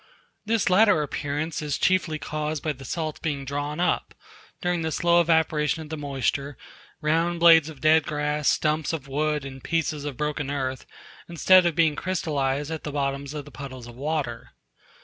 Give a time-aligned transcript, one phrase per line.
[0.47, 4.15] This latter appearance is chiefly caused by the salts being drawn up,
[4.59, 6.57] during the slow evaporation of the moisture,
[7.01, 10.87] round blades of dead grass, stumps of wood, and pieces of broken earth,
[11.29, 14.53] instead of being crystallized at the bottoms of the puddles of water.